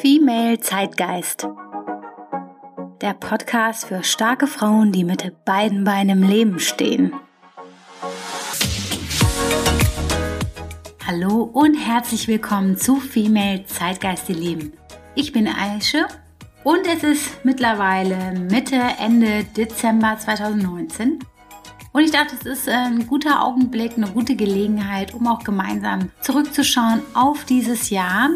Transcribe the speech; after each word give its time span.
Female 0.00 0.60
Zeitgeist. 0.60 1.48
Der 3.00 3.14
Podcast 3.14 3.86
für 3.86 4.04
starke 4.04 4.46
Frauen, 4.46 4.92
die 4.92 5.02
mit 5.02 5.44
beiden 5.44 5.82
Beinen 5.82 6.22
im 6.22 6.28
Leben 6.28 6.60
stehen. 6.60 7.12
Hallo 11.04 11.50
und 11.52 11.74
herzlich 11.74 12.28
willkommen 12.28 12.76
zu 12.76 13.00
Female 13.00 13.66
Zeitgeist, 13.66 14.28
ihr 14.28 14.36
Lieben. 14.36 14.72
Ich 15.16 15.32
bin 15.32 15.48
Aische 15.48 16.06
und 16.62 16.86
es 16.86 17.02
ist 17.02 17.44
mittlerweile 17.44 18.38
Mitte, 18.38 18.80
Ende 19.00 19.42
Dezember 19.56 20.16
2019 20.16 21.18
und 21.98 22.04
ich 22.04 22.12
dachte, 22.12 22.36
es 22.38 22.46
ist 22.46 22.68
ein 22.68 23.08
guter 23.08 23.42
Augenblick, 23.42 23.94
eine 23.96 24.08
gute 24.08 24.36
Gelegenheit, 24.36 25.14
um 25.14 25.26
auch 25.26 25.42
gemeinsam 25.42 26.10
zurückzuschauen 26.20 27.02
auf 27.14 27.44
dieses 27.44 27.90
Jahr. 27.90 28.30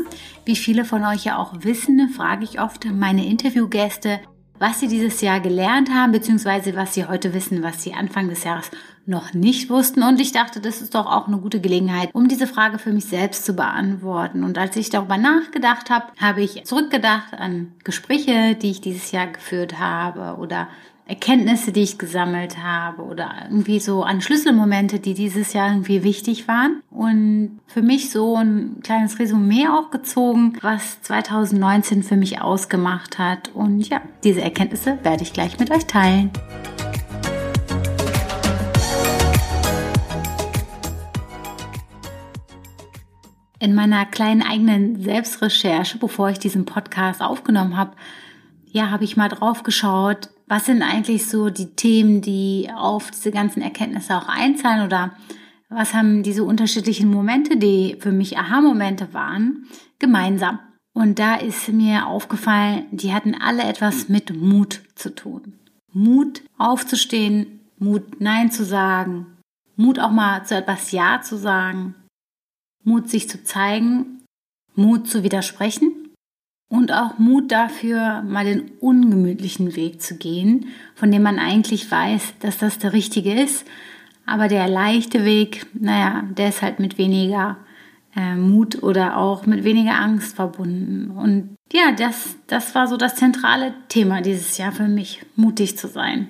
Wie 0.45 0.57
viele 0.57 0.85
von 0.85 1.05
euch 1.05 1.25
ja 1.25 1.39
auch 1.39 1.53
wissen, 1.61 2.09
frage 2.09 2.43
ich 2.43 2.61
oft 2.61 2.85
meine 2.85 3.25
Interviewgäste, 3.27 4.19
was 4.59 4.81
sie 4.81 4.89
dieses 4.89 5.21
Jahr 5.21 5.39
gelernt 5.39 5.91
haben, 5.91 6.11
beziehungsweise 6.11 6.75
was 6.75 6.95
sie 6.95 7.07
heute 7.07 7.33
wissen, 7.33 7.63
was 7.63 7.83
sie 7.83 7.95
Anfang 7.95 8.29
des 8.29 8.43
Jahres 8.43 8.71
noch 9.07 9.35
nicht 9.35 9.71
wussten. 9.71 10.03
Und 10.03 10.21
ich 10.21 10.33
dachte, 10.33 10.61
das 10.61 10.83
ist 10.83 10.97
doch 10.97 11.07
auch 11.07 11.29
eine 11.29 11.39
gute 11.39 11.61
Gelegenheit, 11.61 12.11
um 12.13 12.27
diese 12.27 12.49
Frage 12.49 12.79
für 12.79 12.93
mich 12.93 13.05
selbst 13.05 13.45
zu 13.45 13.55
beantworten. 13.55 14.43
Und 14.43 14.59
als 14.59 14.77
ich 14.77 14.91
darüber 14.91 15.17
nachgedacht 15.17 15.91
habe, 15.91 16.07
habe 16.21 16.43
ich 16.43 16.65
zurückgedacht 16.65 17.35
an 17.35 17.73
Gespräche, 17.85 18.57
die 18.57 18.71
ich 18.73 18.81
dieses 18.81 19.13
Jahr 19.13 19.29
geführt 19.29 19.79
habe 19.79 20.41
oder 20.41 20.69
Erkenntnisse, 21.07 21.73
die 21.73 21.83
ich 21.83 21.99
gesammelt 21.99 22.59
habe 22.59 23.03
oder 23.03 23.33
irgendwie 23.45 23.81
so 23.81 24.03
an 24.03 24.21
Schlüsselmomente, 24.21 25.01
die 25.01 25.15
dieses 25.15 25.53
Jahr 25.53 25.71
irgendwie 25.71 26.05
wichtig 26.05 26.47
waren. 26.47 26.83
Und 27.03 27.59
für 27.67 27.83
mich 27.83 28.11
so 28.11 28.37
ein 28.37 28.77
kleines 28.81 29.19
Resümee 29.19 29.67
auch 29.67 29.91
gezogen, 29.91 30.57
was 30.63 31.03
2019 31.03 32.05
für 32.05 32.15
mich 32.15 32.41
ausgemacht 32.41 33.19
hat. 33.19 33.51
Und 33.55 33.89
ja, 33.89 34.01
diese 34.23 34.41
Erkenntnisse 34.41 34.99
werde 35.03 35.25
ich 35.25 35.33
gleich 35.33 35.59
mit 35.59 35.73
euch 35.73 35.85
teilen. 35.87 36.31
In 43.59 43.75
meiner 43.75 44.07
kleinen 44.07 44.43
eigenen 44.43 45.03
Selbstrecherche, 45.03 45.99
bevor 45.99 46.31
ich 46.31 46.39
diesen 46.39 46.67
Podcast 46.67 47.21
aufgenommen 47.21 47.77
habe, 47.77 47.97
ja, 48.67 48.91
habe 48.91 49.03
ich 49.03 49.17
mal 49.17 49.29
drauf 49.29 49.65
geschaut, 49.65 50.31
was 50.47 50.67
sind 50.67 50.83
eigentlich 50.83 51.27
so 51.27 51.51
die 51.51 51.75
Themen, 51.75 52.21
die 52.21 52.71
auf 52.73 53.11
diese 53.11 53.33
ganzen 53.33 53.61
Erkenntnisse 53.61 54.17
auch 54.17 54.29
einzahlen 54.29 54.87
oder 54.87 55.17
was 55.75 55.95
haben 55.95 56.23
diese 56.23 56.45
unterschiedlichen 56.45 57.11
Momente, 57.11 57.57
die 57.57 57.97
für 58.01 58.13
mich 58.13 58.39
Aha-Momente 58.39 59.13
waren, 59.13 59.67
gemeinsam? 59.99 60.59
Und 60.95 61.19
da 61.19 61.37
ist 61.37 61.69
mir 61.69 62.07
aufgefallen, 62.07 62.87
die 62.91 63.15
hatten 63.15 63.35
alle 63.35 63.63
etwas 63.63 64.09
mit 64.09 64.37
Mut 64.37 64.83
zu 64.95 65.15
tun. 65.15 65.55
Mut 65.93 66.43
aufzustehen, 66.59 67.61
Mut 67.79 68.21
Nein 68.21 68.51
zu 68.51 68.65
sagen, 68.65 69.27
Mut 69.77 69.99
auch 69.99 70.11
mal 70.11 70.45
zu 70.45 70.55
etwas 70.55 70.93
Ja 70.93 71.21
zu 71.23 71.37
sagen, 71.37 71.95
Mut 72.85 73.09
sich 73.09 73.29
zu 73.29 73.43
zeigen, 73.43 74.23
Mut 74.75 75.09
zu 75.09 75.23
widersprechen 75.23 75.93
und 76.69 76.93
auch 76.93 77.19
Mut 77.19 77.53
dafür, 77.53 78.23
mal 78.23 78.45
den 78.45 78.71
ungemütlichen 78.81 79.77
Weg 79.77 80.01
zu 80.01 80.17
gehen, 80.17 80.69
von 80.95 81.11
dem 81.11 81.23
man 81.23 81.39
eigentlich 81.39 81.91
weiß, 81.91 82.35
dass 82.41 82.59
das 82.59 82.79
der 82.79 82.93
richtige 82.93 83.35
ist. 83.35 83.67
Aber 84.27 84.49
der 84.49 84.69
leichte 84.69 85.25
Weg, 85.25 85.67
naja, 85.75 86.25
der 86.37 86.49
ist 86.49 86.63
halt 86.63 86.79
mit 86.79 86.99
weniger 86.99 87.57
äh, 88.15 88.35
Mut 88.35 88.83
oder 88.83 89.17
auch 89.17 89.47
mit 89.47 89.65
weniger 89.65 89.95
Angst 89.95 90.37
verbunden. 90.37 91.11
Und 91.11 91.57
ja, 91.73 91.93
das, 91.93 92.37
das 92.47 92.75
war 92.75 92.87
so 92.87 92.97
das 92.97 93.17
zentrale 93.17 93.75
Thema 93.89 94.21
dieses 94.21 94.59
Jahr 94.59 94.73
für 94.73 94.89
mich, 94.89 95.25
mutig 95.37 95.79
zu 95.79 95.89
sein. 95.89 96.29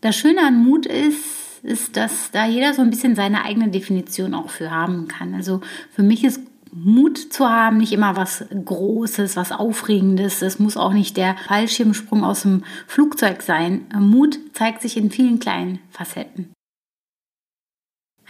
Das 0.00 0.16
Schöne 0.16 0.40
an 0.46 0.62
Mut 0.62 0.86
ist, 0.86 1.62
ist, 1.62 1.96
dass 1.96 2.30
da 2.30 2.46
jeder 2.46 2.72
so 2.72 2.80
ein 2.80 2.90
bisschen 2.90 3.14
seine 3.14 3.44
eigene 3.44 3.68
Definition 3.68 4.34
auch 4.34 4.48
für 4.48 4.70
haben 4.70 5.08
kann. 5.08 5.34
Also 5.34 5.60
für 5.90 6.02
mich 6.02 6.24
ist 6.24 6.40
Mut 6.72 7.18
zu 7.18 7.48
haben, 7.48 7.78
nicht 7.78 7.92
immer 7.92 8.16
was 8.16 8.44
Großes, 8.64 9.36
was 9.36 9.52
Aufregendes. 9.52 10.40
Es 10.40 10.58
muss 10.58 10.76
auch 10.76 10.92
nicht 10.92 11.16
der 11.16 11.36
Fallschirmsprung 11.48 12.24
aus 12.24 12.42
dem 12.42 12.64
Flugzeug 12.86 13.42
sein. 13.42 13.86
Mut 13.98 14.38
zeigt 14.52 14.80
sich 14.80 14.96
in 14.96 15.10
vielen 15.10 15.40
kleinen 15.40 15.80
Facetten. 15.90 16.52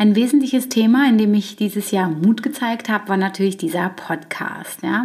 Ein 0.01 0.17
wesentliches 0.17 0.71
Thema, 0.71 1.07
in 1.11 1.19
dem 1.19 1.35
ich 1.35 1.57
dieses 1.57 1.91
Jahr 1.91 2.09
Mut 2.09 2.43
gezeigt 2.43 2.89
habe, 2.89 3.11
war 3.11 3.19
natürlich 3.19 3.59
dieser 3.59 3.91
Podcast. 3.91 4.83
Ja. 4.83 5.05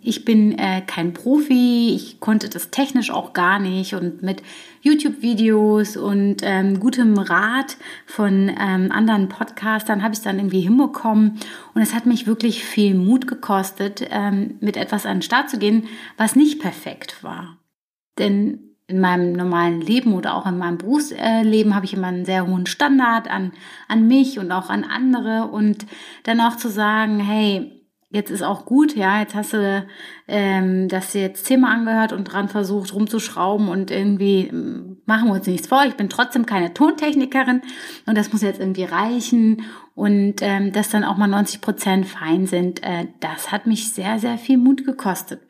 Ich 0.00 0.24
bin 0.24 0.56
äh, 0.56 0.82
kein 0.86 1.12
Profi, 1.12 1.92
ich 1.96 2.20
konnte 2.20 2.48
das 2.48 2.70
technisch 2.70 3.10
auch 3.10 3.32
gar 3.32 3.58
nicht 3.58 3.94
und 3.94 4.22
mit 4.22 4.44
YouTube-Videos 4.82 5.96
und 5.96 6.42
ähm, 6.42 6.78
gutem 6.78 7.18
Rat 7.18 7.76
von 8.06 8.48
ähm, 8.48 8.92
anderen 8.92 9.28
Podcastern 9.28 10.04
habe 10.04 10.12
ich 10.12 10.18
es 10.18 10.24
dann 10.24 10.38
irgendwie 10.38 10.60
hinbekommen 10.60 11.40
und 11.74 11.82
es 11.82 11.92
hat 11.92 12.06
mich 12.06 12.28
wirklich 12.28 12.64
viel 12.64 12.94
Mut 12.94 13.26
gekostet, 13.26 14.06
ähm, 14.12 14.58
mit 14.60 14.76
etwas 14.76 15.06
an 15.06 15.16
den 15.16 15.22
Start 15.22 15.50
zu 15.50 15.58
gehen, 15.58 15.88
was 16.18 16.36
nicht 16.36 16.60
perfekt 16.60 17.24
war. 17.24 17.58
Denn 18.16 18.65
in 18.88 19.00
meinem 19.00 19.32
normalen 19.32 19.80
Leben 19.80 20.14
oder 20.14 20.34
auch 20.34 20.46
in 20.46 20.58
meinem 20.58 20.78
Berufsleben 20.78 21.74
habe 21.74 21.86
ich 21.86 21.94
immer 21.94 22.06
einen 22.06 22.24
sehr 22.24 22.46
hohen 22.46 22.66
Standard 22.66 23.28
an, 23.28 23.52
an 23.88 24.06
mich 24.06 24.38
und 24.38 24.52
auch 24.52 24.70
an 24.70 24.84
andere 24.84 25.48
und 25.50 25.86
dann 26.22 26.40
auch 26.40 26.56
zu 26.56 26.68
sagen, 26.68 27.18
hey, 27.18 27.76
jetzt 28.10 28.30
ist 28.30 28.42
auch 28.42 28.64
gut, 28.64 28.94
ja, 28.94 29.20
jetzt 29.20 29.34
hast 29.34 29.52
du 29.52 29.86
ähm, 30.28 30.88
das 30.88 31.14
jetzt 31.14 31.44
Thema 31.44 31.72
angehört 31.72 32.12
und 32.12 32.24
dran 32.24 32.48
versucht 32.48 32.94
rumzuschrauben 32.94 33.68
und 33.68 33.90
irgendwie 33.90 34.46
ähm, 34.46 35.02
machen 35.04 35.28
wir 35.28 35.34
uns 35.34 35.46
nichts 35.46 35.66
vor. 35.66 35.84
Ich 35.86 35.94
bin 35.94 36.08
trotzdem 36.08 36.46
keine 36.46 36.72
Tontechnikerin 36.72 37.62
und 38.06 38.16
das 38.16 38.32
muss 38.32 38.42
jetzt 38.42 38.60
irgendwie 38.60 38.84
reichen 38.84 39.62
und 39.94 40.36
ähm, 40.40 40.72
dass 40.72 40.90
dann 40.90 41.04
auch 41.04 41.16
mal 41.16 41.26
90 41.26 41.60
Prozent 41.60 42.06
fein 42.06 42.46
sind, 42.46 42.82
äh, 42.84 43.08
das 43.20 43.50
hat 43.50 43.66
mich 43.66 43.92
sehr, 43.92 44.20
sehr 44.20 44.38
viel 44.38 44.58
Mut 44.58 44.84
gekostet. 44.84 45.45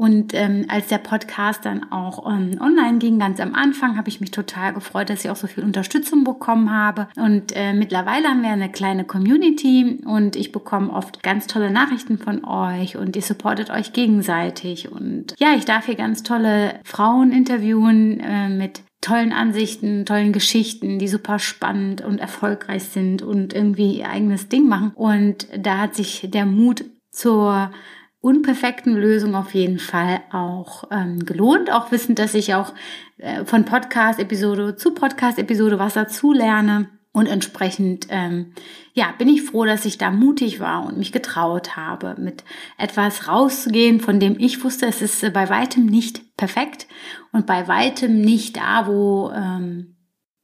Und 0.00 0.32
ähm, 0.32 0.64
als 0.68 0.86
der 0.86 0.96
Podcast 0.96 1.66
dann 1.66 1.92
auch 1.92 2.26
ähm, 2.26 2.56
online 2.58 2.96
ging, 2.96 3.18
ganz 3.18 3.38
am 3.38 3.54
Anfang, 3.54 3.98
habe 3.98 4.08
ich 4.08 4.18
mich 4.18 4.30
total 4.30 4.72
gefreut, 4.72 5.10
dass 5.10 5.26
ich 5.26 5.30
auch 5.30 5.36
so 5.36 5.46
viel 5.46 5.62
Unterstützung 5.62 6.24
bekommen 6.24 6.70
habe. 6.70 7.08
Und 7.16 7.54
äh, 7.54 7.74
mittlerweile 7.74 8.28
haben 8.28 8.40
wir 8.40 8.48
eine 8.48 8.72
kleine 8.72 9.04
Community 9.04 9.98
und 10.06 10.36
ich 10.36 10.52
bekomme 10.52 10.90
oft 10.90 11.22
ganz 11.22 11.48
tolle 11.48 11.70
Nachrichten 11.70 12.16
von 12.16 12.46
euch 12.46 12.96
und 12.96 13.14
ihr 13.14 13.20
supportet 13.20 13.68
euch 13.68 13.92
gegenseitig. 13.92 14.90
Und 14.90 15.34
ja, 15.38 15.48
ich 15.54 15.66
darf 15.66 15.84
hier 15.84 15.96
ganz 15.96 16.22
tolle 16.22 16.80
Frauen 16.82 17.30
interviewen 17.30 18.20
äh, 18.20 18.48
mit 18.48 18.80
tollen 19.02 19.34
Ansichten, 19.34 20.06
tollen 20.06 20.32
Geschichten, 20.32 20.98
die 20.98 21.08
super 21.08 21.38
spannend 21.38 22.00
und 22.00 22.20
erfolgreich 22.20 22.84
sind 22.84 23.20
und 23.20 23.52
irgendwie 23.52 23.98
ihr 23.98 24.08
eigenes 24.08 24.48
Ding 24.48 24.66
machen. 24.66 24.92
Und 24.94 25.46
da 25.58 25.76
hat 25.76 25.94
sich 25.94 26.26
der 26.32 26.46
Mut 26.46 26.86
zur 27.10 27.70
unperfekten 28.20 28.94
Lösung 28.94 29.34
auf 29.34 29.54
jeden 29.54 29.78
Fall 29.78 30.20
auch 30.30 30.84
ähm, 30.90 31.24
gelohnt. 31.24 31.72
Auch 31.72 31.90
wissend, 31.90 32.18
dass 32.18 32.34
ich 32.34 32.54
auch 32.54 32.74
äh, 33.18 33.44
von 33.44 33.64
Podcast-Episode 33.64 34.76
zu 34.76 34.92
Podcast-Episode 34.92 35.78
was 35.78 35.94
dazu 35.94 36.32
lerne. 36.32 36.90
Und 37.12 37.26
entsprechend, 37.26 38.06
ähm, 38.10 38.52
ja, 38.92 39.12
bin 39.18 39.28
ich 39.28 39.42
froh, 39.42 39.64
dass 39.64 39.84
ich 39.84 39.98
da 39.98 40.12
mutig 40.12 40.60
war 40.60 40.86
und 40.86 40.96
mich 40.96 41.10
getraut 41.10 41.76
habe, 41.76 42.14
mit 42.20 42.44
etwas 42.78 43.26
rauszugehen, 43.26 43.98
von 43.98 44.20
dem 44.20 44.38
ich 44.38 44.62
wusste, 44.62 44.86
es 44.86 45.02
ist 45.02 45.24
äh, 45.24 45.30
bei 45.30 45.48
weitem 45.48 45.86
nicht 45.86 46.36
perfekt 46.36 46.86
und 47.32 47.46
bei 47.46 47.66
weitem 47.66 48.20
nicht 48.20 48.56
da, 48.56 48.86
wo 48.86 49.32
ähm, 49.34 49.96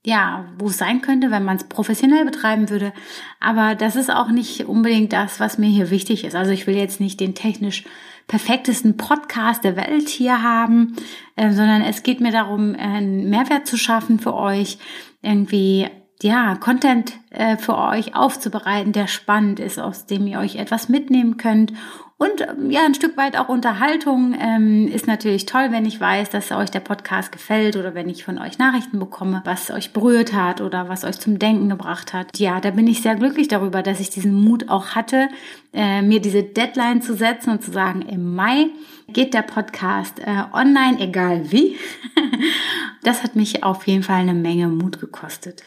ja, 0.06 0.44
wo 0.56 0.69
es 0.69 0.78
sein 0.78 1.03
könnte, 1.03 1.33
wenn 1.33 1.44
man 1.44 1.56
es 1.56 1.65
professionell 1.65 2.25
betreiben 2.25 2.71
würde. 2.71 2.93
Aber 3.41 3.75
das 3.75 3.97
ist 3.97 4.09
auch 4.09 4.28
nicht 4.28 4.67
unbedingt 4.67 5.12
das, 5.12 5.41
was 5.41 5.59
mir 5.59 5.67
hier 5.67 5.91
wichtig 5.91 6.25
ist. 6.25 6.37
Also 6.37 6.53
ich 6.53 6.69
will 6.69 6.77
jetzt 6.77 7.00
nicht 7.00 7.19
den 7.19 7.34
technisch 7.34 7.83
perfektesten 8.28 8.97
Podcast 8.97 9.64
der 9.64 9.75
Welt 9.75 10.08
hier 10.08 10.44
haben, 10.44 10.94
äh, 11.35 11.50
sondern 11.50 11.82
es 11.82 12.05
geht 12.05 12.20
mir 12.20 12.31
darum, 12.31 12.76
einen 12.79 13.29
Mehrwert 13.31 13.67
zu 13.67 13.76
schaffen 13.76 14.20
für 14.20 14.35
euch, 14.35 14.79
irgendwie 15.23 15.88
ja, 16.22 16.56
Content 16.56 17.12
äh, 17.30 17.56
für 17.56 17.76
euch 17.76 18.14
aufzubereiten, 18.14 18.92
der 18.92 19.06
spannend 19.06 19.60
ist, 19.60 19.78
aus 19.78 20.06
dem 20.06 20.26
ihr 20.26 20.38
euch 20.38 20.56
etwas 20.56 20.88
mitnehmen 20.88 21.36
könnt 21.36 21.72
und 22.18 22.40
ähm, 22.40 22.70
ja, 22.70 22.82
ein 22.84 22.94
Stück 22.94 23.16
weit 23.18 23.36
auch 23.36 23.50
Unterhaltung 23.50 24.34
ähm, 24.40 24.88
ist 24.88 25.06
natürlich 25.06 25.44
toll, 25.44 25.68
wenn 25.70 25.84
ich 25.84 26.00
weiß, 26.00 26.30
dass 26.30 26.50
euch 26.50 26.70
der 26.70 26.80
Podcast 26.80 27.30
gefällt 27.30 27.76
oder 27.76 27.94
wenn 27.94 28.08
ich 28.08 28.24
von 28.24 28.38
euch 28.38 28.58
Nachrichten 28.58 28.98
bekomme, 28.98 29.42
was 29.44 29.70
euch 29.70 29.92
berührt 29.92 30.32
hat 30.32 30.62
oder 30.62 30.88
was 30.88 31.04
euch 31.04 31.18
zum 31.18 31.38
Denken 31.38 31.68
gebracht 31.68 32.14
hat. 32.14 32.38
Ja, 32.38 32.60
da 32.60 32.70
bin 32.70 32.86
ich 32.86 33.02
sehr 33.02 33.16
glücklich 33.16 33.48
darüber, 33.48 33.82
dass 33.82 34.00
ich 34.00 34.08
diesen 34.08 34.32
Mut 34.32 34.70
auch 34.70 34.94
hatte, 34.94 35.28
äh, 35.74 36.00
mir 36.00 36.20
diese 36.22 36.42
Deadline 36.42 37.02
zu 37.02 37.14
setzen 37.14 37.50
und 37.50 37.62
zu 37.62 37.70
sagen, 37.70 38.00
im 38.00 38.34
Mai 38.34 38.68
geht 39.08 39.34
der 39.34 39.42
Podcast 39.42 40.18
äh, 40.20 40.44
online, 40.54 40.98
egal 41.00 41.52
wie. 41.52 41.76
das 43.02 43.22
hat 43.22 43.36
mich 43.36 43.62
auf 43.62 43.86
jeden 43.86 44.02
Fall 44.02 44.20
eine 44.20 44.34
Menge 44.34 44.68
Mut 44.68 45.00
gekostet. 45.00 45.64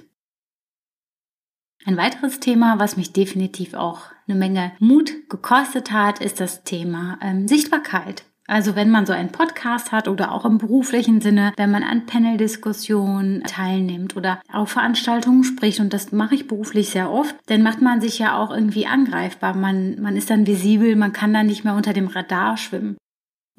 Ein 1.90 1.98
weiteres 1.98 2.40
Thema, 2.40 2.78
was 2.78 2.98
mich 2.98 3.14
definitiv 3.14 3.74
auch 3.74 4.02
eine 4.28 4.38
Menge 4.38 4.74
Mut 4.78 5.28
gekostet 5.28 5.92
hat, 5.92 6.20
ist 6.20 6.40
das 6.40 6.64
Thema 6.64 7.18
ähm, 7.20 7.48
Sichtbarkeit. 7.48 8.26
Also 8.46 8.76
wenn 8.76 8.92
man 8.92 9.08
so 9.08 9.14
einen 9.14 9.32
Podcast 9.32 9.92
hat 9.92 10.08
oder 10.08 10.32
auch 10.32 10.46
im 10.46 10.60
beruflichen 10.60 11.20
Sinne, 11.20 11.52
wenn 11.58 11.72
man 11.72 11.82
an 11.82 12.06
Panel-Diskussionen 12.06 13.42
teilnimmt 13.42 14.16
oder 14.16 14.40
auf 14.54 14.70
Veranstaltungen 14.70 15.44
spricht, 15.44 15.80
und 15.80 15.92
das 15.92 16.12
mache 16.12 16.36
ich 16.36 16.48
beruflich 16.48 16.92
sehr 16.92 17.12
oft, 17.12 17.36
dann 17.48 17.64
macht 17.64 17.82
man 17.82 18.02
sich 18.02 18.20
ja 18.20 18.38
auch 18.38 18.52
irgendwie 18.52 18.86
angreifbar. 18.86 19.56
Man, 19.56 20.00
man 20.00 20.16
ist 20.16 20.30
dann 20.30 20.46
visibel, 20.46 20.96
man 20.96 21.12
kann 21.12 21.34
dann 21.34 21.48
nicht 21.48 21.64
mehr 21.64 21.74
unter 21.74 21.94
dem 21.94 22.06
Radar 22.06 22.58
schwimmen. 22.58 22.98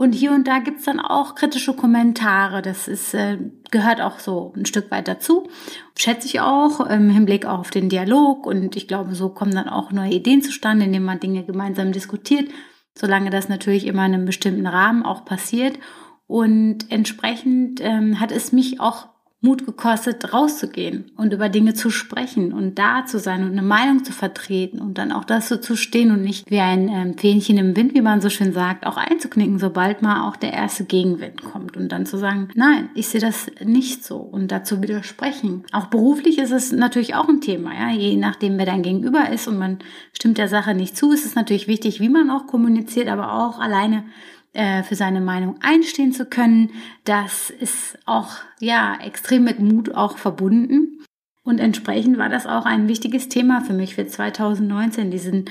Und 0.00 0.12
hier 0.12 0.32
und 0.32 0.48
da 0.48 0.60
gibt's 0.60 0.84
dann 0.84 0.98
auch 0.98 1.34
kritische 1.34 1.74
Kommentare. 1.74 2.62
Das 2.62 2.88
ist, 2.88 3.12
äh, 3.12 3.36
gehört 3.70 4.00
auch 4.00 4.18
so 4.18 4.54
ein 4.56 4.64
Stück 4.64 4.90
weit 4.90 5.08
dazu. 5.08 5.48
Schätze 5.94 6.26
ich 6.26 6.40
auch 6.40 6.80
im 6.80 7.10
Hinblick 7.10 7.44
auf 7.44 7.70
den 7.70 7.90
Dialog. 7.90 8.46
Und 8.46 8.76
ich 8.76 8.88
glaube, 8.88 9.14
so 9.14 9.28
kommen 9.28 9.54
dann 9.54 9.68
auch 9.68 9.92
neue 9.92 10.12
Ideen 10.12 10.40
zustande, 10.40 10.86
indem 10.86 11.04
man 11.04 11.20
Dinge 11.20 11.44
gemeinsam 11.44 11.92
diskutiert 11.92 12.48
solange 13.00 13.30
das 13.30 13.48
natürlich 13.48 13.86
immer 13.86 14.04
in 14.06 14.14
einem 14.14 14.26
bestimmten 14.26 14.66
Rahmen 14.66 15.04
auch 15.04 15.24
passiert. 15.24 15.78
Und 16.26 16.90
entsprechend 16.90 17.80
ähm, 17.80 18.20
hat 18.20 18.30
es 18.30 18.52
mich 18.52 18.80
auch 18.80 19.08
Mut 19.42 19.64
gekostet, 19.64 20.34
rauszugehen 20.34 21.12
und 21.16 21.32
über 21.32 21.48
Dinge 21.48 21.72
zu 21.72 21.88
sprechen 21.88 22.52
und 22.52 22.78
da 22.78 23.06
zu 23.06 23.18
sein 23.18 23.42
und 23.42 23.52
eine 23.52 23.62
Meinung 23.62 24.04
zu 24.04 24.12
vertreten 24.12 24.80
und 24.80 24.98
dann 24.98 25.12
auch 25.12 25.24
das 25.24 25.48
so 25.48 25.56
zu 25.56 25.76
stehen 25.76 26.10
und 26.10 26.20
nicht 26.20 26.50
wie 26.50 26.60
ein 26.60 26.88
ähm, 26.88 27.16
Fähnchen 27.16 27.56
im 27.56 27.74
Wind, 27.74 27.94
wie 27.94 28.02
man 28.02 28.20
so 28.20 28.28
schön 28.28 28.52
sagt, 28.52 28.84
auch 28.84 28.98
einzuknicken, 28.98 29.58
sobald 29.58 30.02
mal 30.02 30.28
auch 30.28 30.36
der 30.36 30.52
erste 30.52 30.84
Gegenwind 30.84 31.42
kommt 31.42 31.78
und 31.78 31.90
dann 31.90 32.04
zu 32.04 32.18
sagen, 32.18 32.48
nein, 32.54 32.90
ich 32.94 33.08
sehe 33.08 33.20
das 33.20 33.50
nicht 33.64 34.04
so 34.04 34.16
und 34.16 34.52
dazu 34.52 34.82
widersprechen. 34.82 35.64
Auch 35.72 35.86
beruflich 35.86 36.36
ist 36.36 36.52
es 36.52 36.70
natürlich 36.70 37.14
auch 37.14 37.28
ein 37.28 37.40
Thema, 37.40 37.72
ja, 37.72 37.96
je 37.96 38.16
nachdem, 38.16 38.58
wer 38.58 38.66
dein 38.66 38.82
Gegenüber 38.82 39.30
ist 39.30 39.48
und 39.48 39.56
man 39.56 39.78
stimmt 40.12 40.36
der 40.36 40.48
Sache 40.48 40.74
nicht 40.74 40.98
zu, 40.98 41.12
ist 41.12 41.24
es 41.24 41.34
natürlich 41.34 41.66
wichtig, 41.66 41.98
wie 41.98 42.10
man 42.10 42.28
auch 42.28 42.46
kommuniziert, 42.46 43.08
aber 43.08 43.32
auch 43.32 43.58
alleine 43.58 44.04
äh, 44.52 44.82
für 44.82 44.94
seine 44.94 45.20
Meinung 45.20 45.56
einstehen 45.60 46.12
zu 46.12 46.26
können. 46.26 46.70
Das 47.04 47.50
ist 47.50 47.98
auch, 48.06 48.32
ja, 48.58 48.98
extrem 49.04 49.44
mit 49.44 49.60
Mut 49.60 49.94
auch 49.94 50.18
verbunden. 50.18 51.04
Und 51.42 51.58
entsprechend 51.58 52.18
war 52.18 52.28
das 52.28 52.46
auch 52.46 52.66
ein 52.66 52.88
wichtiges 52.88 53.28
Thema 53.28 53.60
für 53.60 53.72
mich 53.72 53.94
für 53.94 54.06
2019, 54.06 55.10
diesen 55.10 55.44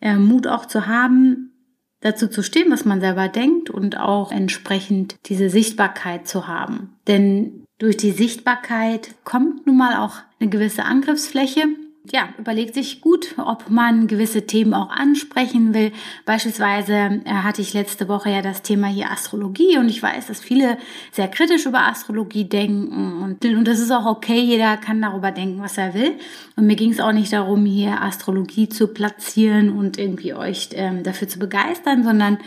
äh, 0.00 0.16
Mut 0.16 0.46
auch 0.46 0.66
zu 0.66 0.86
haben, 0.86 1.52
dazu 2.00 2.28
zu 2.28 2.42
stehen, 2.42 2.70
was 2.70 2.84
man 2.84 3.00
selber 3.00 3.28
denkt 3.28 3.70
und 3.70 3.98
auch 3.98 4.32
entsprechend 4.32 5.16
diese 5.26 5.48
Sichtbarkeit 5.48 6.28
zu 6.28 6.46
haben. 6.46 6.96
Denn 7.06 7.64
durch 7.78 7.96
die 7.96 8.10
Sichtbarkeit 8.10 9.14
kommt 9.24 9.66
nun 9.66 9.76
mal 9.76 9.96
auch 9.96 10.16
eine 10.40 10.50
gewisse 10.50 10.84
Angriffsfläche 10.84 11.66
ja, 12.12 12.28
überlegt 12.38 12.74
sich 12.74 13.00
gut, 13.00 13.34
ob 13.38 13.70
man 13.70 14.06
gewisse 14.06 14.46
Themen 14.46 14.74
auch 14.74 14.90
ansprechen 14.90 15.74
will. 15.74 15.92
Beispielsweise 16.24 17.20
äh, 17.24 17.30
hatte 17.30 17.62
ich 17.62 17.74
letzte 17.74 18.08
Woche 18.08 18.30
ja 18.30 18.42
das 18.42 18.62
Thema 18.62 18.88
hier 18.88 19.10
Astrologie 19.10 19.78
und 19.78 19.88
ich 19.88 20.02
weiß, 20.02 20.26
dass 20.26 20.40
viele 20.40 20.78
sehr 21.12 21.28
kritisch 21.28 21.66
über 21.66 21.86
Astrologie 21.86 22.44
denken 22.44 23.22
und, 23.22 23.44
und 23.44 23.64
das 23.66 23.78
ist 23.78 23.90
auch 23.90 24.06
okay, 24.06 24.40
jeder 24.40 24.76
kann 24.76 25.02
darüber 25.02 25.30
denken, 25.30 25.60
was 25.60 25.78
er 25.78 25.94
will. 25.94 26.14
Und 26.56 26.66
mir 26.66 26.76
ging 26.76 26.92
es 26.92 27.00
auch 27.00 27.12
nicht 27.12 27.32
darum, 27.32 27.64
hier 27.64 28.02
Astrologie 28.02 28.68
zu 28.68 28.88
platzieren 28.88 29.70
und 29.70 29.98
irgendwie 29.98 30.34
euch 30.34 30.70
ähm, 30.72 31.02
dafür 31.02 31.28
zu 31.28 31.38
begeistern, 31.38 32.04
sondern 32.04 32.38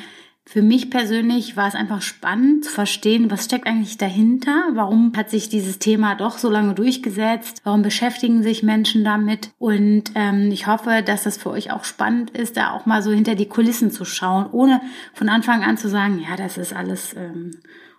für 0.51 0.63
mich 0.63 0.89
persönlich 0.89 1.57
war 1.57 1.67
es 1.67 1.75
einfach 1.75 2.01
spannend 2.01 2.65
zu 2.65 2.71
verstehen, 2.71 3.29
was 3.29 3.45
steckt 3.45 3.67
eigentlich 3.67 3.99
dahinter? 3.99 4.69
Warum 4.73 5.13
hat 5.15 5.29
sich 5.29 5.47
dieses 5.47 5.77
Thema 5.77 6.15
doch 6.15 6.39
so 6.39 6.49
lange 6.49 6.73
durchgesetzt? 6.73 7.61
Warum 7.65 7.83
beschäftigen 7.83 8.41
sich 8.41 8.63
Menschen 8.63 9.03
damit? 9.03 9.51
Und 9.59 10.05
ähm, 10.15 10.49
ich 10.51 10.65
hoffe, 10.65 11.03
dass 11.05 11.21
das 11.21 11.37
für 11.37 11.51
euch 11.51 11.71
auch 11.71 11.83
spannend 11.83 12.31
ist, 12.31 12.57
da 12.57 12.71
auch 12.71 12.87
mal 12.87 13.03
so 13.03 13.11
hinter 13.11 13.35
die 13.35 13.45
Kulissen 13.45 13.91
zu 13.91 14.05
schauen, 14.05 14.47
ohne 14.51 14.81
von 15.13 15.29
Anfang 15.29 15.63
an 15.63 15.77
zu 15.77 15.87
sagen, 15.87 16.19
ja, 16.27 16.35
das 16.35 16.57
ist 16.57 16.75
alles 16.75 17.15
ähm, 17.15 17.51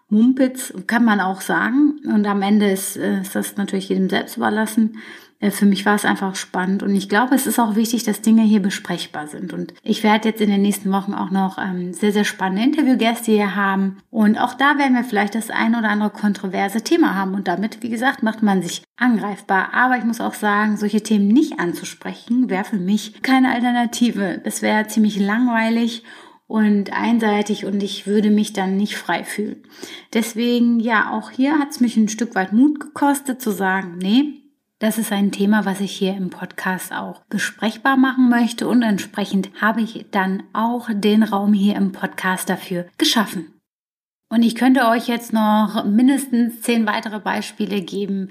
Mumpitz, 0.08 0.75
kann 0.88 1.05
man 1.05 1.20
auch 1.20 1.43
sagen. 1.43 2.00
Und 2.12 2.26
am 2.26 2.43
Ende 2.43 2.69
ist, 2.69 2.97
äh, 2.97 3.20
ist 3.20 3.37
das 3.37 3.58
natürlich 3.58 3.91
jedem 3.91 4.11
selbst 4.11 4.37
überlassen. 4.37 4.97
Äh, 5.41 5.51
für 5.51 5.67
mich 5.67 5.85
war 5.87 5.95
es 5.95 6.05
einfach 6.05 6.37
spannend 6.37 6.83
und 6.83 6.95
ich 6.95 7.09
glaube, 7.09 7.35
es 7.35 7.47
ist 7.47 7.59
auch 7.59 7.75
wichtig, 7.75 8.05
dass 8.05 8.21
Dinge 8.21 8.43
hier 8.43 8.61
besprechbar 8.61 9.27
sind. 9.27 9.53
Und 9.53 9.75
ich 9.83 10.05
werde 10.05 10.29
jetzt 10.29 10.41
in 10.41 10.51
den 10.51 10.63
nächsten 10.63 10.93
Wochen 10.93 11.15
auch 11.15 11.31
noch 11.31 11.59
ähm, 11.59 11.93
sehr, 11.93 12.13
sehr 12.13 12.25
spannende 12.25 12.63
Interviewgäste 12.63 13.33
hier 13.33 13.57
haben. 13.57 13.99
Und 14.11 14.39
auch 14.39 14.55
da 14.55 14.79
werden 14.79 14.95
wir 14.95 15.05
vielleicht 15.05 15.35
das 15.35 15.51
ein 15.51 15.75
oder 15.75 15.89
andere 15.89 16.11
kontroverse 16.11 16.83
Thema 16.83 17.15
haben. 17.15 17.35
Und 17.35 17.49
damit, 17.49 17.83
wie 17.83 17.91
gesagt, 17.91 18.23
macht 18.23 18.43
man 18.43 18.63
sich 18.63 18.83
angreifbar. 18.97 19.73
Aber 19.73 19.97
ich 19.97 20.05
muss 20.05 20.21
auch 20.21 20.35
sagen, 20.35 20.77
solche 20.77 21.03
Themen 21.03 21.29
nicht 21.29 21.59
anzusprechen, 21.59 22.51
wäre 22.51 22.65
für 22.65 22.79
mich 22.79 23.23
keine 23.23 23.53
Alternative. 23.53 24.41
Das 24.45 24.63
wäre 24.63 24.87
ziemlich 24.87 25.19
langweilig 25.19 26.05
und 26.51 26.93
einseitig 26.93 27.65
und 27.65 27.81
ich 27.81 28.09
würde 28.09 28.29
mich 28.29 28.53
dann 28.53 28.77
nicht 28.77 28.97
frei 28.97 29.23
fühlen. 29.23 29.63
Deswegen, 30.13 30.81
ja, 30.81 31.13
auch 31.13 31.31
hier 31.31 31.61
hat 31.61 31.71
es 31.71 31.79
mich 31.79 31.97
ein 31.97 32.09
Stück 32.09 32.35
weit 32.35 32.53
Mut 32.53 32.81
gekostet 32.81 33.41
zu 33.41 33.53
sagen, 33.53 33.99
nee, 34.03 34.40
das 34.81 34.97
ist 34.97 35.12
ein 35.12 35.31
Thema, 35.31 35.67
was 35.67 35.81
ich 35.81 35.93
hier 35.93 36.17
im 36.17 36.31
Podcast 36.31 36.91
auch 36.93 37.21
besprechbar 37.29 37.99
machen 37.99 38.31
möchte 38.31 38.67
und 38.67 38.82
entsprechend 38.82 39.50
habe 39.61 39.82
ich 39.82 40.06
dann 40.11 40.43
auch 40.55 40.88
den 40.91 41.23
Raum 41.23 41.53
hier 41.53 41.77
im 41.77 41.93
Podcast 41.93 42.49
dafür 42.49 42.87
geschaffen. 42.97 43.53
Und 44.31 44.43
ich 44.43 44.55
könnte 44.55 44.88
euch 44.88 45.06
jetzt 45.06 45.35
noch 45.35 45.85
mindestens 45.85 46.62
zehn 46.62 46.87
weitere 46.87 47.21
Beispiele 47.21 47.82
geben, 47.82 48.31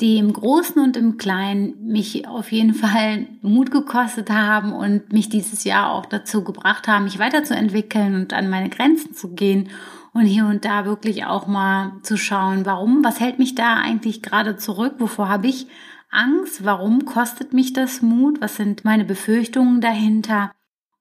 die 0.00 0.16
im 0.16 0.32
Großen 0.32 0.82
und 0.82 0.96
im 0.96 1.18
Kleinen 1.18 1.74
mich 1.86 2.26
auf 2.26 2.50
jeden 2.50 2.72
Fall 2.72 3.26
Mut 3.42 3.70
gekostet 3.70 4.30
haben 4.30 4.72
und 4.72 5.12
mich 5.12 5.28
dieses 5.28 5.64
Jahr 5.64 5.92
auch 5.92 6.06
dazu 6.06 6.42
gebracht 6.42 6.88
haben, 6.88 7.04
mich 7.04 7.18
weiterzuentwickeln 7.18 8.14
und 8.14 8.32
an 8.32 8.48
meine 8.48 8.70
Grenzen 8.70 9.12
zu 9.12 9.34
gehen 9.34 9.68
und 10.14 10.24
hier 10.24 10.46
und 10.46 10.64
da 10.64 10.86
wirklich 10.86 11.26
auch 11.26 11.46
mal 11.46 11.92
zu 12.02 12.16
schauen, 12.16 12.64
warum, 12.64 13.04
was 13.04 13.20
hält 13.20 13.38
mich 13.38 13.54
da 13.54 13.74
eigentlich 13.74 14.22
gerade 14.22 14.56
zurück, 14.56 14.94
wovor 14.98 15.28
habe 15.28 15.48
ich 15.48 15.66
Angst, 16.10 16.64
warum 16.64 17.04
kostet 17.04 17.52
mich 17.52 17.72
das 17.72 18.02
Mut, 18.02 18.40
was 18.40 18.56
sind 18.56 18.84
meine 18.84 19.04
Befürchtungen 19.04 19.80
dahinter. 19.80 20.52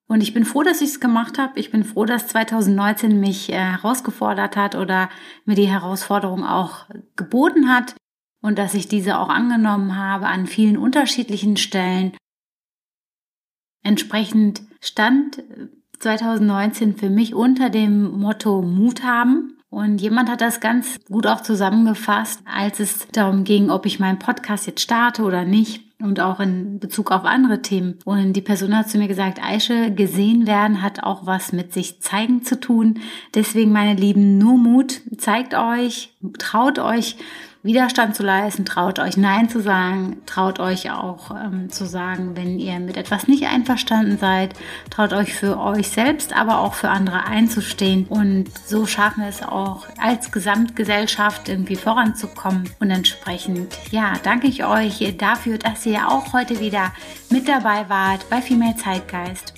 Und 0.07 0.21
ich 0.21 0.33
bin 0.33 0.45
froh, 0.45 0.63
dass 0.63 0.81
ich 0.81 0.89
es 0.89 0.99
gemacht 0.99 1.37
habe. 1.37 1.59
Ich 1.59 1.71
bin 1.71 1.83
froh, 1.83 2.05
dass 2.05 2.27
2019 2.27 3.19
mich 3.19 3.49
äh, 3.49 3.53
herausgefordert 3.53 4.55
hat 4.55 4.75
oder 4.75 5.09
mir 5.45 5.55
die 5.55 5.67
Herausforderung 5.67 6.43
auch 6.43 6.85
geboten 7.15 7.69
hat 7.69 7.95
und 8.41 8.57
dass 8.57 8.73
ich 8.73 8.87
diese 8.87 9.19
auch 9.19 9.29
angenommen 9.29 9.97
habe 9.97 10.27
an 10.27 10.47
vielen 10.47 10.77
unterschiedlichen 10.77 11.57
Stellen. 11.57 12.15
Entsprechend 13.83 14.63
stand 14.81 15.43
2019 15.99 16.95
für 16.95 17.09
mich 17.09 17.35
unter 17.35 17.69
dem 17.69 18.11
Motto 18.19 18.61
Mut 18.61 19.03
haben. 19.03 19.58
Und 19.69 20.01
jemand 20.01 20.29
hat 20.29 20.41
das 20.41 20.59
ganz 20.59 20.99
gut 21.05 21.27
auch 21.27 21.41
zusammengefasst, 21.41 22.41
als 22.45 22.79
es 22.79 23.07
darum 23.11 23.43
ging, 23.43 23.69
ob 23.69 23.85
ich 23.85 23.99
meinen 23.99 24.17
Podcast 24.17 24.65
jetzt 24.65 24.81
starte 24.81 25.23
oder 25.23 25.45
nicht 25.45 25.83
und 26.01 26.19
auch 26.19 26.39
in 26.39 26.79
Bezug 26.79 27.11
auf 27.11 27.23
andere 27.23 27.61
Themen. 27.61 27.99
Und 28.05 28.33
die 28.33 28.41
Person 28.41 28.75
hat 28.75 28.89
zu 28.89 28.97
mir 28.97 29.07
gesagt, 29.07 29.39
Aische, 29.43 29.91
gesehen 29.91 30.47
werden 30.47 30.81
hat 30.81 31.03
auch 31.03 31.25
was 31.25 31.51
mit 31.51 31.73
sich 31.73 31.99
zeigen 32.01 32.43
zu 32.43 32.59
tun. 32.59 32.99
Deswegen, 33.35 33.71
meine 33.71 33.99
Lieben, 33.99 34.37
nur 34.37 34.57
Mut, 34.57 35.01
zeigt 35.17 35.53
euch, 35.53 36.13
traut 36.39 36.79
euch, 36.79 37.17
Widerstand 37.61 38.15
zu 38.15 38.23
leisten, 38.23 38.63
traut 38.63 38.99
euch 38.99 39.17
Nein 39.17 39.49
zu 39.49 39.59
sagen, 39.59 40.21
traut 40.25 40.61
euch 40.61 40.91
auch 40.91 41.31
ähm, 41.31 41.69
zu 41.69 41.85
sagen, 41.85 42.37
wenn 42.37 42.57
ihr 42.57 42.79
mit 42.79 42.95
etwas 42.95 43.27
nicht 43.27 43.47
einverstanden 43.47 44.17
seid, 44.17 44.53
traut 44.89 45.11
euch 45.11 45.33
für 45.33 45.59
euch 45.59 45.89
selbst, 45.89 46.33
aber 46.33 46.59
auch 46.59 46.73
für 46.73 46.87
andere 46.87 47.25
einzustehen 47.25 48.05
und 48.07 48.45
so 48.65 48.85
schaffen 48.85 49.23
wir 49.23 49.29
es 49.29 49.43
auch 49.43 49.87
als 50.01 50.31
Gesamtgesellschaft 50.31 51.49
irgendwie 51.49 51.75
voranzukommen 51.75 52.69
und 52.79 52.91
entsprechend, 52.91 53.77
ja, 53.91 54.13
danke 54.23 54.47
ich 54.47 54.63
euch 54.63 55.17
dafür, 55.17 55.57
dass 55.57 55.85
ihr 55.85 56.07
auch 56.07 56.31
heute 56.31 56.61
wieder 56.61 56.93
mit 57.29 57.49
dabei 57.49 57.89
wart 57.89 58.29
bei 58.29 58.41
Female 58.41 58.77
Zeitgeist. 58.77 59.53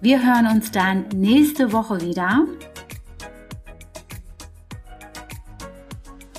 Wir 0.00 0.24
hören 0.24 0.46
uns 0.46 0.70
dann 0.70 1.04
nächste 1.14 1.70
Woche 1.70 2.00
wieder. 2.00 2.46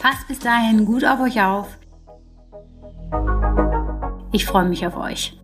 Passt 0.05 0.27
bis 0.27 0.37
dahin 0.37 0.85
gut 0.85 1.03
auf 1.03 1.19
euch 1.19 1.41
auf. 1.41 1.79
Ich 4.31 4.45
freue 4.45 4.65
mich 4.65 4.85
auf 4.85 4.95
euch. 4.97 5.35